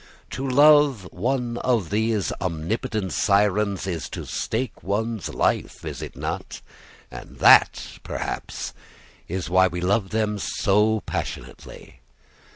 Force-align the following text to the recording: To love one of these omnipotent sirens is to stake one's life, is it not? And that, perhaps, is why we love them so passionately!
To 0.31 0.49
love 0.49 1.07
one 1.13 1.59
of 1.59 1.91
these 1.91 2.33
omnipotent 2.41 3.13
sirens 3.13 3.85
is 3.85 4.09
to 4.09 4.25
stake 4.25 4.81
one's 4.81 5.29
life, 5.31 5.85
is 5.85 6.01
it 6.01 6.15
not? 6.17 6.59
And 7.11 7.37
that, 7.37 7.99
perhaps, 8.01 8.73
is 9.27 9.47
why 9.47 9.67
we 9.67 9.79
love 9.79 10.09
them 10.09 10.39
so 10.39 11.01
passionately! 11.01 11.99